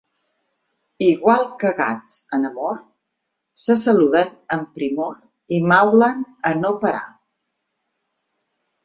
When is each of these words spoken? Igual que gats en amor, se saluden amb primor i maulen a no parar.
Igual 1.07 1.43
que 1.63 1.73
gats 1.79 2.15
en 2.37 2.47
amor, 2.49 2.79
se 3.65 3.75
saluden 3.81 4.31
amb 4.57 4.71
primor 4.79 5.13
i 5.59 5.61
maulen 5.73 6.25
a 6.51 6.55
no 6.63 6.73
parar. 6.87 7.05